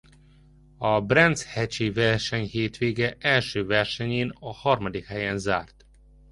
A 0.79 0.99
brands 1.01 1.43
hatchi 1.53 1.89
versenyhétvége 1.91 3.17
első 3.19 3.65
versenyén 3.65 4.29
a 4.39 4.53
harmadik 4.53 5.05
helyen 5.05 5.37
zárt. 5.37 5.85